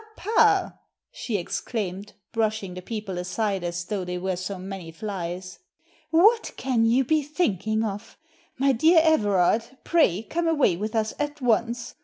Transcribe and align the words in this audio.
"she 1.11 1.37
exclaimed, 1.37 2.13
brushing 2.31 2.73
the 2.73 2.81
people 2.81 3.19
aside 3.19 3.63
as 3.63 3.85
though 3.85 4.03
they 4.03 4.17
were 4.17 4.35
so 4.35 4.57
many 4.57 4.89
flies." 4.89 5.59
What 6.09 6.53
can 6.57 6.87
you 6.87 7.03
be 7.03 7.21
thinking 7.21 7.83
of? 7.83 8.17
My 8.57 8.71
dear 8.71 8.99
Everard, 9.03 9.77
pray 9.83 10.23
come 10.23 10.47
away 10.47 10.75
with 10.75 10.95
us 10.95 11.13
at 11.19 11.39
once. 11.39 11.93